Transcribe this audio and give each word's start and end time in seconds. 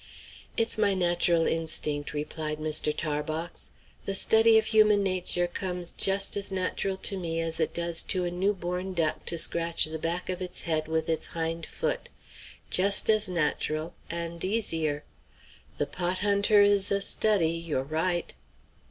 "It's 0.57 0.79
my 0.79 0.95
natural 0.95 1.45
instinct," 1.45 2.11
replied 2.11 2.57
Mr. 2.57 2.91
Tarbox. 2.91 3.69
"The 4.05 4.15
study 4.15 4.57
of 4.57 4.65
human 4.65 5.03
nature 5.03 5.45
comes 5.45 5.91
just 5.91 6.35
as 6.35 6.51
natural 6.51 6.97
to 7.05 7.15
me 7.17 7.39
as 7.39 7.59
it 7.59 7.75
does 7.75 8.01
to 8.09 8.23
a 8.25 8.31
new 8.31 8.55
born 8.55 8.95
duck 8.95 9.25
to 9.25 9.37
scratch 9.37 9.85
the 9.85 9.99
back 9.99 10.27
of 10.27 10.41
its 10.41 10.63
head 10.63 10.87
with 10.87 11.07
its 11.07 11.27
hind 11.27 11.67
foot; 11.67 12.09
just 12.71 13.11
as 13.11 13.29
natural 13.29 13.93
and 14.09 14.43
easier. 14.43 15.03
The 15.77 15.85
pot 15.85 16.17
hunter 16.25 16.61
is 16.61 16.91
a 16.91 16.99
study; 16.99 17.51
you're 17.51 17.83
right." 17.83 18.33